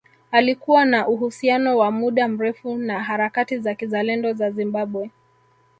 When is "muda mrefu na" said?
1.91-3.03